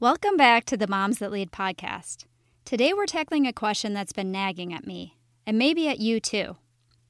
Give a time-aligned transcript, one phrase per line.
[0.00, 2.24] Welcome back to the Moms That Lead podcast.
[2.64, 6.56] Today we're tackling a question that's been nagging at me, and maybe at you too.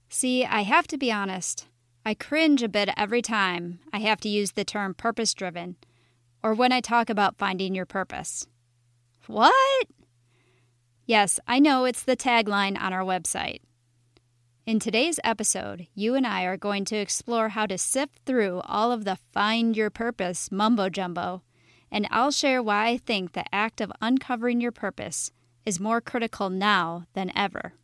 [0.08, 1.68] See, I have to be honest,
[2.04, 5.76] I cringe a bit every time I have to use the term purpose driven,
[6.42, 8.48] or when I talk about finding your purpose.
[9.28, 9.86] What?
[11.06, 13.60] Yes, I know it's the tagline on our website.
[14.66, 18.90] In today's episode, you and I are going to explore how to sift through all
[18.90, 21.42] of the find your purpose mumbo jumbo
[21.90, 25.30] and I'll share why I think the act of uncovering your purpose
[25.64, 27.74] is more critical now than ever.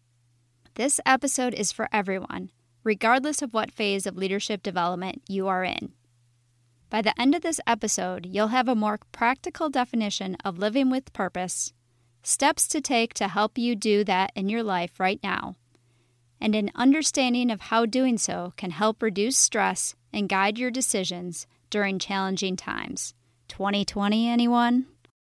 [0.74, 2.50] This episode is for everyone,
[2.84, 5.92] regardless of what phase of leadership development you are in.
[6.88, 11.12] By the end of this episode, you'll have a more practical definition of living with
[11.12, 11.72] purpose,
[12.22, 15.56] steps to take to help you do that in your life right now,
[16.40, 21.46] and an understanding of how doing so can help reduce stress and guide your decisions
[21.70, 23.14] during challenging times.
[23.48, 24.86] 2020, anyone?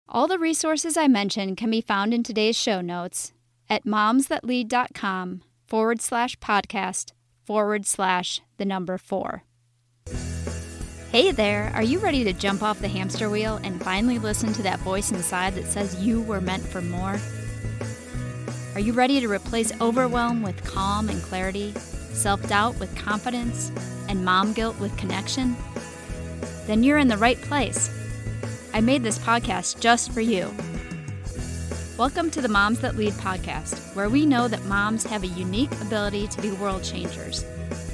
[0.07, 3.33] All the resources I mentioned can be found in today's show notes
[3.69, 7.11] at momsthatlead.com forward slash podcast
[7.45, 9.43] forward slash the number four.
[11.11, 14.61] Hey there, are you ready to jump off the hamster wheel and finally listen to
[14.61, 17.19] that voice inside that says you were meant for more?
[18.75, 21.73] Are you ready to replace overwhelm with calm and clarity,
[22.13, 23.71] self doubt with confidence,
[24.07, 25.55] and mom guilt with connection?
[26.67, 27.89] Then you're in the right place.
[28.71, 30.53] I made this podcast just for you.
[31.97, 35.71] Welcome to the Moms That Lead podcast, where we know that moms have a unique
[35.81, 37.43] ability to be world changers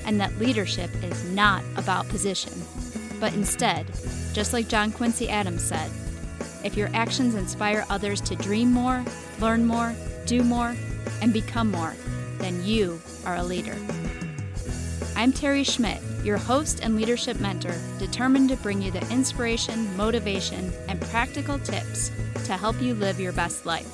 [0.06, 2.52] and that leadership is not about position,
[3.22, 3.88] but instead,
[4.34, 5.90] just like John Quincy Adams said,
[6.64, 9.04] if your actions inspire others to dream more,
[9.40, 10.76] learn more, do more,
[11.22, 11.96] and become more,
[12.38, 13.78] then you are a leader.
[15.16, 20.74] I'm Terry Schmidt, your host and leadership mentor, determined to bring you the inspiration, motivation,
[20.90, 22.12] and practical tips
[22.46, 23.88] to help you live your best life.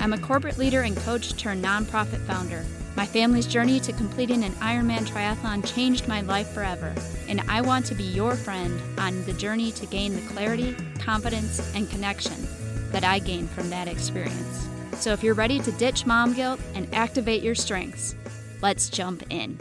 [0.00, 2.64] I'm a corporate leader and coach turned nonprofit founder.
[2.96, 6.94] My family's journey to completing an Ironman triathlon changed my life forever,
[7.28, 11.74] and I want to be your friend on the journey to gain the clarity, confidence,
[11.74, 12.46] and connection
[12.90, 14.68] that I gained from that experience.
[14.94, 18.14] So if you're ready to ditch mom guilt and activate your strengths,
[18.62, 19.58] let's jump in.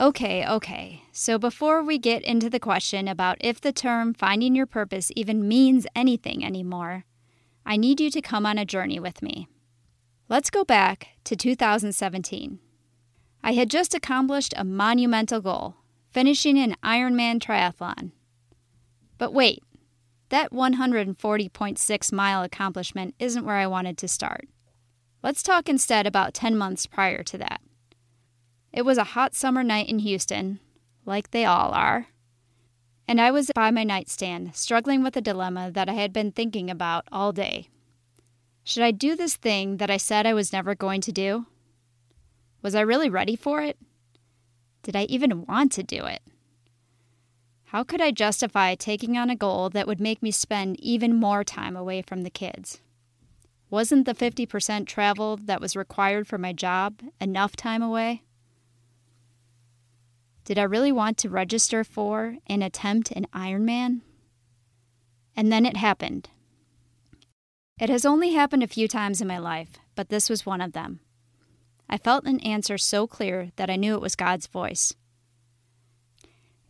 [0.00, 1.02] Okay, okay.
[1.18, 5.48] So before we get into the question about if the term finding your purpose even
[5.48, 7.06] means anything anymore,
[7.64, 9.48] I need you to come on a journey with me.
[10.28, 12.58] Let's go back to 2017.
[13.42, 15.76] I had just accomplished a monumental goal,
[16.10, 18.10] finishing an Ironman triathlon.
[19.16, 19.62] But wait,
[20.28, 24.48] that 140.6 mile accomplishment isn't where I wanted to start.
[25.22, 27.62] Let's talk instead about 10 months prior to that.
[28.70, 30.60] It was a hot summer night in Houston,
[31.06, 32.08] like they all are.
[33.08, 36.68] And I was by my nightstand, struggling with a dilemma that I had been thinking
[36.68, 37.68] about all day.
[38.64, 41.46] Should I do this thing that I said I was never going to do?
[42.62, 43.78] Was I really ready for it?
[44.82, 46.20] Did I even want to do it?
[47.66, 51.44] How could I justify taking on a goal that would make me spend even more
[51.44, 52.80] time away from the kids?
[53.70, 58.22] Wasn't the 50% travel that was required for my job enough time away?
[60.46, 64.02] Did I really want to register for and attempt an Ironman?
[65.36, 66.30] And then it happened.
[67.80, 70.72] It has only happened a few times in my life, but this was one of
[70.72, 71.00] them.
[71.90, 74.94] I felt an answer so clear that I knew it was God's voice.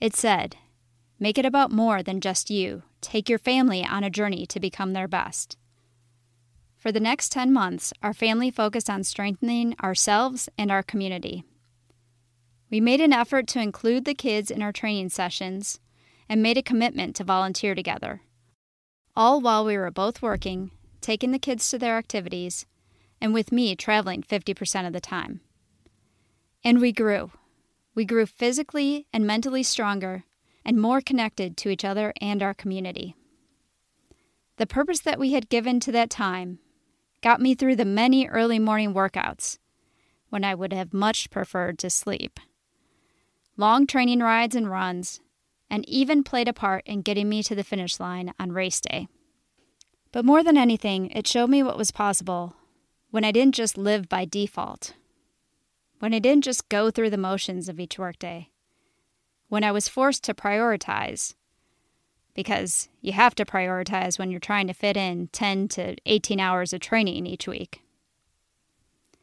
[0.01, 0.57] It said,
[1.21, 2.83] Make it about more than just you.
[3.03, 5.59] Take your family on a journey to become their best.
[6.79, 11.45] For the next 10 months, our family focused on strengthening ourselves and our community.
[12.71, 15.79] We made an effort to include the kids in our training sessions
[16.29, 18.23] and made a commitment to volunteer together.
[19.15, 22.67] All while we were both working, taking the kids to their activities,
[23.21, 25.41] and with me traveling 50% of the time.
[26.65, 27.31] And we grew.
[27.95, 30.25] We grew physically and mentally stronger
[30.65, 33.15] and more connected to each other and our community.
[34.57, 36.59] The purpose that we had given to that time
[37.23, 39.59] got me through the many early morning workouts
[40.29, 42.41] when I would have much preferred to sleep
[43.57, 45.21] long training rides and runs,
[45.71, 49.09] and even played a part in getting me to the finish line on race day.
[50.13, 52.57] But more than anything, it showed me what was possible
[53.11, 54.95] when I didn't just live by default,
[56.01, 58.51] when I didn't just go through the motions of each workday,
[59.49, 61.35] when I was forced to prioritize.
[62.35, 66.75] Because you have to prioritize when you're trying to fit in 10 to 18 hours
[66.75, 67.81] of training each week.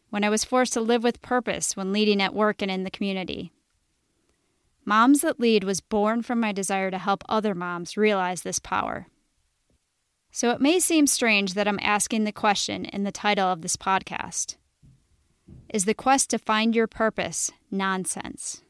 [0.09, 2.91] When I was forced to live with purpose when leading at work and in the
[2.91, 3.51] community
[4.85, 9.07] Moms That Lead was born from my desire to help other moms realize this power.
[10.31, 13.77] So it may seem strange that I'm asking the question in the title of this
[13.77, 14.55] podcast
[15.69, 18.61] Is the quest to find your purpose nonsense?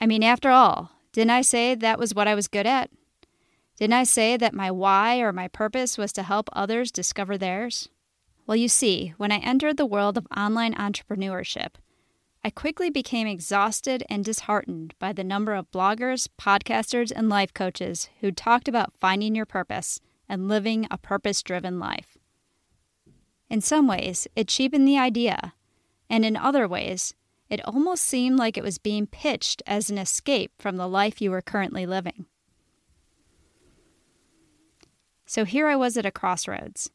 [0.00, 2.90] I mean, after all, didn't I say that was what I was good at?
[3.78, 7.88] Didn't I say that my why or my purpose was to help others discover theirs?
[8.46, 11.74] Well, you see, when I entered the world of online entrepreneurship,
[12.48, 18.08] I quickly became exhausted and disheartened by the number of bloggers, podcasters, and life coaches
[18.20, 20.00] who talked about finding your purpose
[20.30, 22.16] and living a purpose driven life.
[23.50, 25.52] In some ways, it cheapened the idea,
[26.08, 27.12] and in other ways,
[27.50, 31.30] it almost seemed like it was being pitched as an escape from the life you
[31.30, 32.24] were currently living.
[35.26, 36.90] So here I was at a crossroads.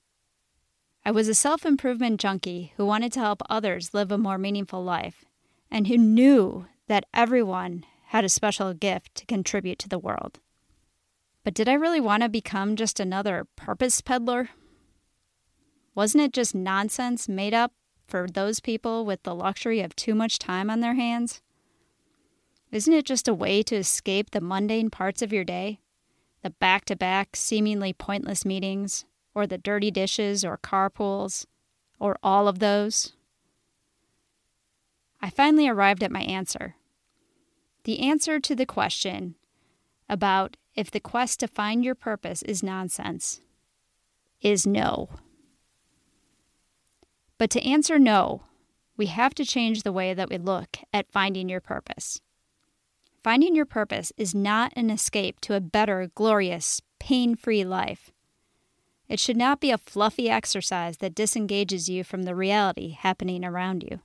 [1.05, 4.83] I was a self improvement junkie who wanted to help others live a more meaningful
[4.83, 5.25] life
[5.73, 10.39] and who knew that everyone had a special gift to contribute to the world.
[11.43, 14.51] But did I really want to become just another purpose peddler?
[15.95, 17.73] Wasn't it just nonsense made up
[18.07, 21.41] for those people with the luxury of too much time on their hands?
[22.71, 25.79] Isn't it just a way to escape the mundane parts of your day?
[26.43, 31.47] The back to back, seemingly pointless meetings, or the dirty dishes or carpools,
[31.99, 33.13] or all of those?
[35.23, 36.75] I finally arrived at my answer.
[37.85, 39.35] The answer to the question
[40.09, 43.39] about if the quest to find your purpose is nonsense
[44.41, 45.07] is no.
[47.37, 48.43] But to answer no,
[48.97, 52.19] we have to change the way that we look at finding your purpose.
[53.23, 58.11] Finding your purpose is not an escape to a better, glorious, pain free life.
[59.07, 63.83] It should not be a fluffy exercise that disengages you from the reality happening around
[63.83, 64.01] you.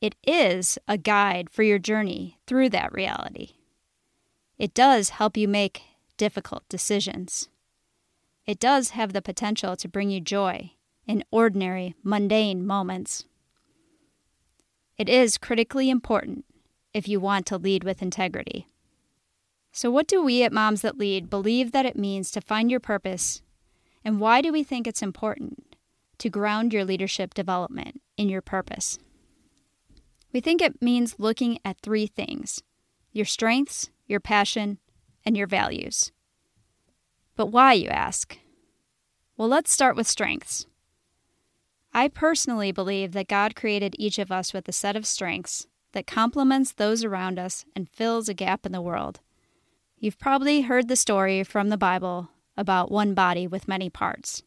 [0.00, 3.50] It is a guide for your journey through that reality.
[4.56, 5.82] It does help you make
[6.16, 7.48] difficult decisions.
[8.46, 10.72] It does have the potential to bring you joy
[11.06, 13.24] in ordinary, mundane moments.
[14.96, 16.46] It is critically important
[16.94, 18.68] if you want to lead with integrity.
[19.72, 22.80] So, what do we at Moms That Lead believe that it means to find your
[22.80, 23.42] purpose,
[24.04, 25.76] and why do we think it's important
[26.18, 28.98] to ground your leadership development in your purpose?
[30.32, 32.62] We think it means looking at three things
[33.12, 34.78] your strengths, your passion,
[35.26, 36.12] and your values.
[37.36, 38.38] But why, you ask?
[39.36, 40.66] Well, let's start with strengths.
[41.92, 46.06] I personally believe that God created each of us with a set of strengths that
[46.06, 49.18] complements those around us and fills a gap in the world.
[49.98, 54.42] You've probably heard the story from the Bible about one body with many parts.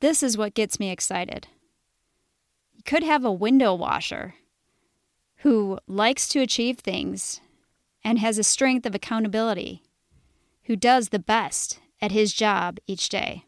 [0.00, 1.46] This is what gets me excited.
[2.72, 4.34] You could have a window washer
[5.44, 7.42] who likes to achieve things
[8.02, 9.82] and has a strength of accountability,
[10.62, 13.44] who does the best at his job each day.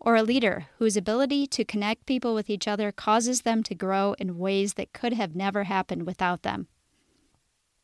[0.00, 4.16] Or a leader whose ability to connect people with each other causes them to grow
[4.18, 6.66] in ways that could have never happened without them.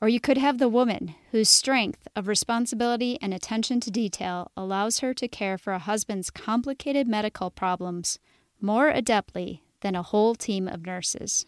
[0.01, 4.99] Or you could have the woman whose strength of responsibility and attention to detail allows
[4.99, 8.19] her to care for a husband's complicated medical problems
[8.61, 11.47] more adeptly than a whole team of nurses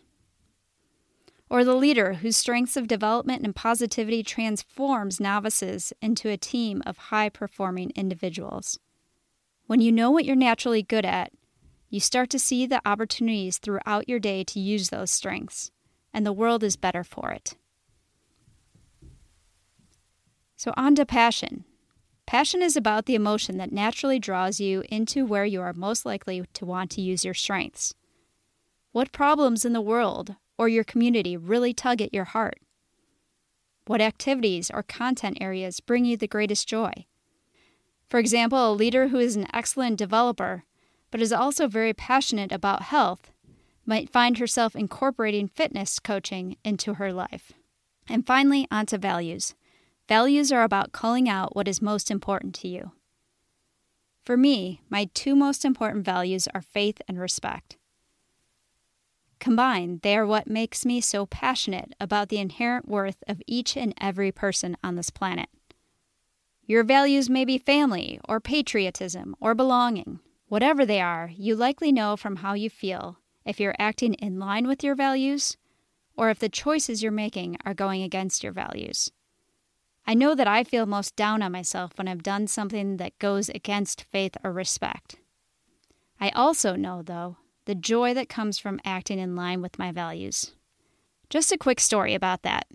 [1.51, 6.97] or the leader whose strengths of development and positivity transforms novices into a team of
[6.97, 8.79] high performing individuals.
[9.67, 11.33] When you know what you're naturally good at,
[11.91, 15.71] you start to see the opportunities throughout your day to use those strengths,
[16.13, 17.57] and the world is better for it.
[20.57, 21.65] So, on to passion.
[22.27, 26.45] Passion is about the emotion that naturally draws you into where you are most likely
[26.53, 27.95] to want to use your strengths.
[28.93, 32.61] What problems in the world or your community really tug at your heart?
[33.87, 37.07] What activities or content areas bring you the greatest joy?
[38.09, 40.65] For example, a leader who is an excellent developer
[41.11, 43.31] but is also very passionate about health
[43.87, 47.53] might find herself incorporating fitness coaching into her life.
[48.07, 49.55] And finally, onto values.
[50.09, 52.93] Values are about calling out what is most important to you.
[54.23, 57.78] For me, my two most important values are faith and respect.
[59.39, 63.95] Combined, they are what makes me so passionate about the inherent worth of each and
[64.01, 65.49] every person on this planet.
[66.65, 70.21] Your values may be family, or patriotism, or belonging.
[70.49, 74.67] Whatever they are, you likely know from how you feel if you're acting in line
[74.67, 75.57] with your values
[76.19, 79.11] or if the choices you're making are going against your values.
[80.07, 83.49] I know that I feel most down on myself when I've done something that goes
[83.51, 85.17] against faith or respect.
[86.21, 87.37] I also know, though,
[87.69, 90.53] the joy that comes from acting in line with my values.
[91.29, 92.67] Just a quick story about that.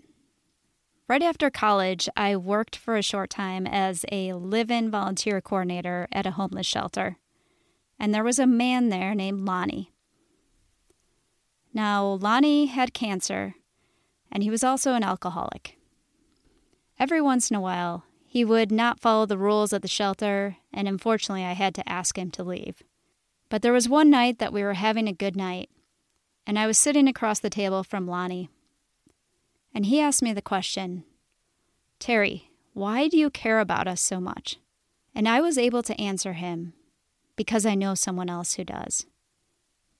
[1.08, 6.06] Right after college, I worked for a short time as a live in volunteer coordinator
[6.12, 7.16] at a homeless shelter.
[7.98, 9.90] And there was a man there named Lonnie.
[11.72, 13.56] Now, Lonnie had cancer,
[14.30, 15.76] and he was also an alcoholic.
[17.00, 20.86] Every once in a while, he would not follow the rules of the shelter, and
[20.86, 22.84] unfortunately, I had to ask him to leave.
[23.54, 25.70] But there was one night that we were having a good night,
[26.44, 28.50] and I was sitting across the table from Lonnie
[29.72, 31.04] and he asked me the question
[32.00, 34.56] Terry, why do you care about us so much?
[35.14, 36.72] And I was able to answer him
[37.36, 39.06] because I know someone else who does.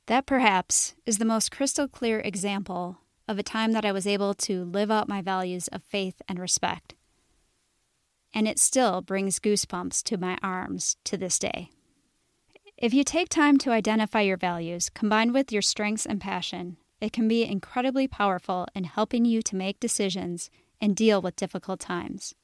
[0.06, 4.34] That perhaps is the most crystal clear example of a time that I was able
[4.34, 6.96] to live out my values of faith and respect.
[8.34, 11.70] And it still brings goosebumps to my arms to this day.
[12.76, 17.12] If you take time to identify your values combined with your strengths and passion, it
[17.12, 20.50] can be incredibly powerful in helping you to make decisions
[20.80, 22.34] and deal with difficult times.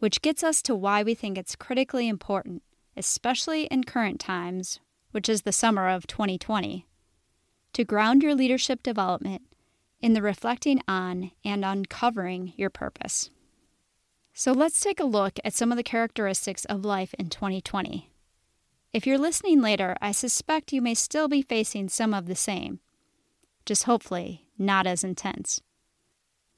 [0.00, 2.64] Which gets us to why we think it's critically important,
[2.96, 4.80] especially in current times,
[5.12, 6.84] which is the summer of 2020,
[7.74, 9.42] to ground your leadership development
[10.00, 13.30] in the reflecting on and uncovering your purpose.
[14.34, 18.11] So let's take a look at some of the characteristics of life in 2020.
[18.92, 22.80] If you're listening later, I suspect you may still be facing some of the same
[23.64, 25.60] just hopefully not as intense.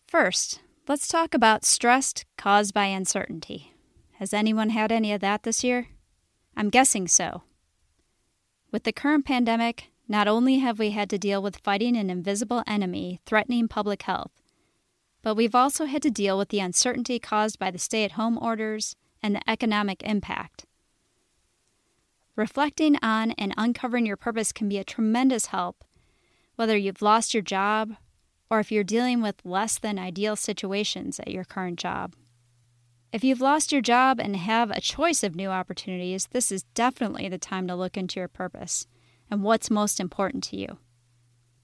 [0.06, 3.74] First, let's talk about stress caused by uncertainty.
[4.14, 5.88] Has anyone had any of that this year?
[6.56, 7.42] I'm guessing so.
[8.70, 12.62] With the current pandemic, not only have we had to deal with fighting an invisible
[12.66, 14.30] enemy threatening public health,
[15.22, 18.38] but we've also had to deal with the uncertainty caused by the stay at home
[18.40, 20.66] orders and the economic impact.
[22.36, 25.84] Reflecting on and uncovering your purpose can be a tremendous help
[26.56, 27.96] whether you've lost your job
[28.50, 32.14] or if you're dealing with less than ideal situations at your current job.
[33.12, 37.28] If you've lost your job and have a choice of new opportunities, this is definitely
[37.28, 38.86] the time to look into your purpose
[39.30, 40.78] and what's most important to you.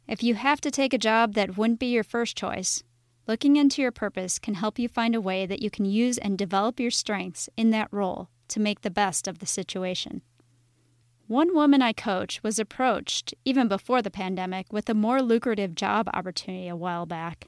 [0.09, 2.83] If you have to take a job that wouldn't be your first choice,
[3.27, 6.39] looking into your purpose can help you find a way that you can use and
[6.39, 10.23] develop your strengths in that role to make the best of the situation.
[11.31, 16.11] One woman I coach was approached, even before the pandemic, with a more lucrative job
[16.13, 17.47] opportunity a while back.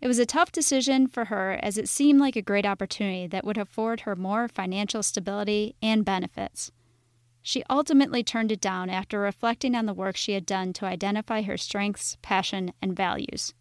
[0.00, 3.44] It was a tough decision for her as it seemed like a great opportunity that
[3.44, 6.72] would afford her more financial stability and benefits.
[7.42, 11.42] She ultimately turned it down after reflecting on the work she had done to identify
[11.42, 13.54] her strengths, passion, and values.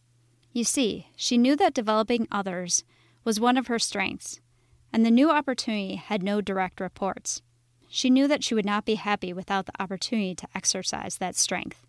[0.53, 2.83] You see, she knew that developing others
[3.23, 4.41] was one of her strengths,
[4.91, 7.43] and the new opportunity had no direct reports.
[7.89, 11.85] She knew that she would not be happy without the opportunity to exercise that strength.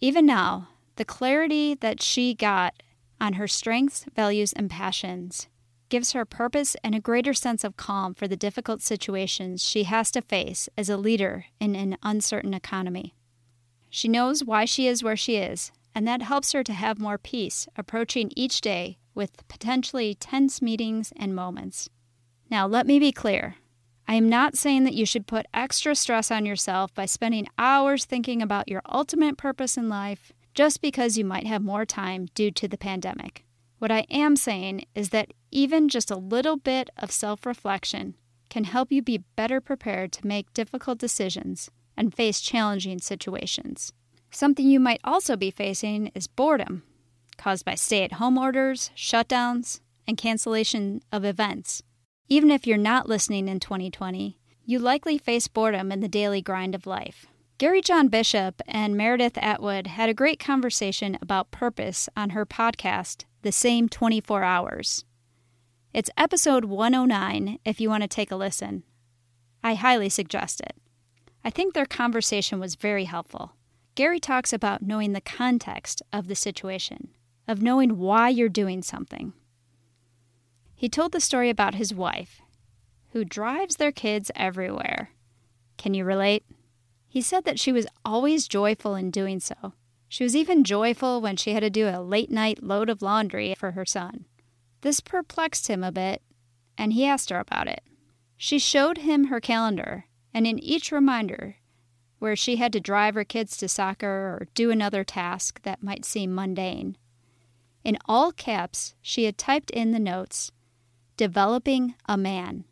[0.00, 2.82] Even now, the clarity that she got
[3.20, 5.48] on her strengths, values, and passions
[5.88, 10.10] gives her purpose and a greater sense of calm for the difficult situations she has
[10.12, 13.14] to face as a leader in an uncertain economy.
[13.90, 17.18] She knows why she is where she is, and that helps her to have more
[17.18, 21.88] peace approaching each day with potentially tense meetings and moments.
[22.50, 23.56] Now, let me be clear
[24.10, 28.06] I am not saying that you should put extra stress on yourself by spending hours
[28.06, 32.50] thinking about your ultimate purpose in life just because you might have more time due
[32.52, 33.44] to the pandemic.
[33.78, 38.14] What I am saying is that even just a little bit of self reflection
[38.48, 43.92] can help you be better prepared to make difficult decisions and face challenging situations.
[44.30, 46.82] Something you might also be facing is boredom,
[47.36, 51.82] caused by stay at home orders, shutdowns, and cancellation of events.
[52.30, 56.74] Even if you're not listening in 2020, you likely face boredom in the daily grind
[56.74, 57.26] of life.
[57.56, 63.24] Gary John Bishop and Meredith Atwood had a great conversation about purpose on her podcast,
[63.40, 65.06] The Same 24 Hours.
[65.94, 68.82] It's episode 109 if you want to take a listen.
[69.64, 70.76] I highly suggest it.
[71.42, 73.52] I think their conversation was very helpful.
[73.94, 77.08] Gary talks about knowing the context of the situation,
[77.48, 79.32] of knowing why you're doing something.
[80.78, 82.40] He told the story about his wife,
[83.10, 85.10] who drives their kids everywhere.
[85.76, 86.44] Can you relate?
[87.08, 89.72] He said that she was always joyful in doing so.
[90.08, 93.56] She was even joyful when she had to do a late night load of laundry
[93.56, 94.26] for her son.
[94.82, 96.22] This perplexed him a bit,
[96.78, 97.82] and he asked her about it.
[98.36, 101.56] She showed him her calendar, and in each reminder,
[102.20, 106.04] where she had to drive her kids to soccer or do another task that might
[106.04, 106.96] seem mundane,
[107.82, 110.52] in all caps, she had typed in the notes
[111.18, 112.64] developing a man.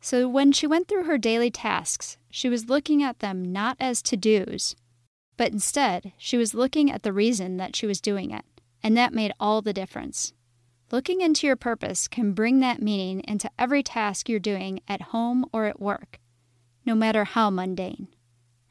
[0.00, 4.00] So when she went through her daily tasks, she was looking at them not as
[4.02, 4.76] to dos,
[5.36, 8.44] but instead she was looking at the reason that she was doing it,
[8.84, 10.32] and that made all the difference.
[10.92, 15.44] Looking into your purpose can bring that meaning into every task you're doing at home
[15.52, 16.20] or at work,
[16.84, 18.06] no matter how mundane.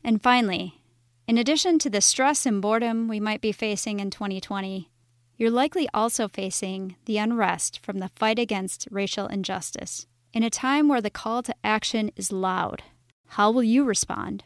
[0.02, 0.82] And finally,
[1.28, 4.90] in addition to the stress and boredom we might be facing in 2020,
[5.38, 10.08] you're likely also facing the unrest from the fight against racial injustice.
[10.34, 12.84] In a time where the call to action is loud,
[13.30, 14.44] how will you respond?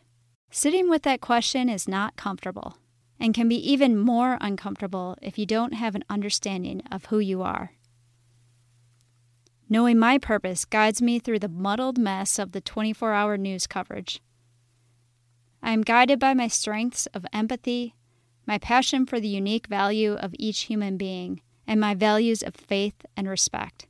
[0.52, 2.78] Sitting with that question is not comfortable
[3.20, 7.42] and can be even more uncomfortable if you don't have an understanding of who you
[7.42, 7.74] are.
[9.68, 14.22] Knowing my purpose guides me through the muddled mess of the 24 hour news coverage.
[15.62, 17.94] I am guided by my strengths of empathy,
[18.50, 23.06] my passion for the unique value of each human being, and my values of faith
[23.16, 23.86] and respect.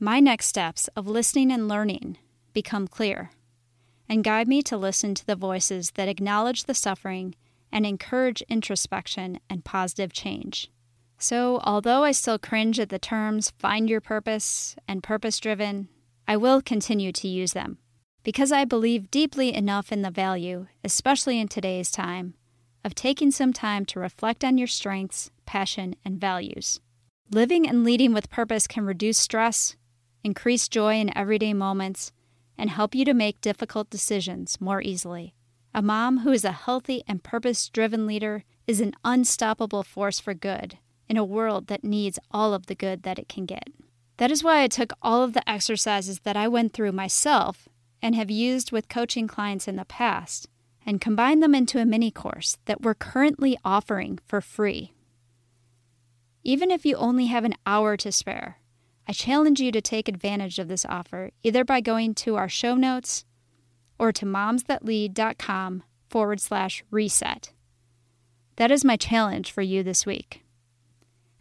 [0.00, 2.16] My next steps of listening and learning
[2.54, 3.30] become clear
[4.08, 7.34] and guide me to listen to the voices that acknowledge the suffering
[7.70, 10.70] and encourage introspection and positive change.
[11.18, 15.88] So, although I still cringe at the terms find your purpose and purpose driven,
[16.26, 17.76] I will continue to use them
[18.22, 22.32] because I believe deeply enough in the value, especially in today's time,
[22.84, 26.80] of taking some time to reflect on your strengths, passion, and values.
[27.30, 29.76] Living and leading with purpose can reduce stress,
[30.24, 32.12] increase joy in everyday moments,
[32.56, 35.34] and help you to make difficult decisions more easily.
[35.74, 40.34] A mom who is a healthy and purpose driven leader is an unstoppable force for
[40.34, 43.68] good in a world that needs all of the good that it can get.
[44.16, 47.68] That is why I took all of the exercises that I went through myself
[48.02, 50.48] and have used with coaching clients in the past
[50.88, 54.94] and combined them into a mini course that we're currently offering for free.
[56.42, 58.58] Even if you only have an hour to spare,
[59.06, 62.74] I challenge you to take advantage of this offer either by going to our show
[62.74, 63.26] notes
[63.98, 67.52] or to momsthatlead.com forward slash reset.
[68.56, 70.42] That is my challenge for you this week.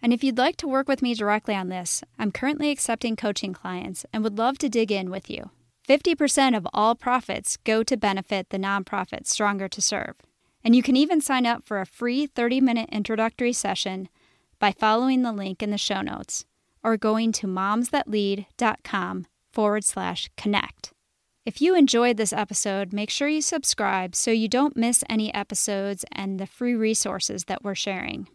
[0.02, 3.54] And if you'd like to work with me directly on this, I'm currently accepting coaching
[3.54, 5.52] clients and would love to dig in with you.
[5.88, 10.16] 50% of all profits go to benefit the nonprofit Stronger to Serve.
[10.64, 14.10] And you can even sign up for a free 30 minute introductory session
[14.60, 16.44] by following the link in the show notes
[16.84, 20.92] or going to momsthatlead.com forward slash connect.
[21.46, 26.04] If you enjoyed this episode, make sure you subscribe so you don't miss any episodes
[26.12, 28.28] and the free resources that we're sharing.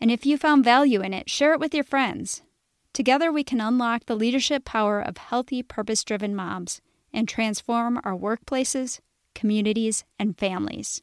[0.00, 2.42] And if you found value in it, share it with your friends.
[2.94, 6.80] Together, we can unlock the leadership power of healthy, purpose driven moms
[7.12, 9.00] and transform our workplaces,
[9.34, 11.02] communities, and families.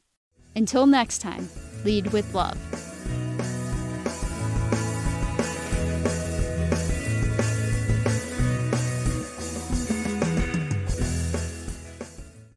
[0.56, 1.50] Until next time,
[1.84, 2.58] lead with love.